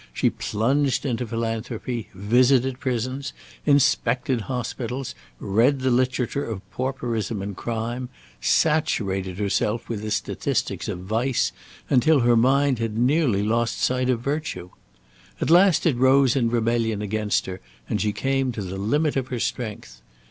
She 0.11 0.31
plunged 0.31 1.05
into 1.05 1.27
philanthropy, 1.27 2.09
visited 2.15 2.79
prisons, 2.79 3.33
inspected 3.67 4.41
hospitals, 4.49 5.13
read 5.39 5.81
the 5.81 5.91
literature 5.91 6.43
of 6.43 6.67
pauperism 6.71 7.39
and 7.39 7.55
crime, 7.55 8.09
saturated 8.41 9.37
herself 9.37 9.87
with 9.87 10.01
the 10.01 10.09
statistics 10.09 10.87
of 10.87 11.01
vice, 11.01 11.51
until 11.87 12.21
her 12.21 12.35
mind 12.35 12.79
had 12.79 12.97
nearly 12.97 13.43
lost 13.43 13.79
sight 13.79 14.09
of 14.09 14.21
virtue. 14.21 14.71
At 15.39 15.51
last 15.51 15.85
it 15.85 15.95
rose 15.97 16.35
in 16.35 16.49
rebellion 16.49 17.03
against 17.03 17.45
her, 17.45 17.61
and 17.87 18.01
she 18.01 18.11
came 18.11 18.51
to 18.53 18.63
the 18.63 18.77
limit 18.77 19.15
of 19.15 19.27
her 19.27 19.39
strength. 19.39 20.01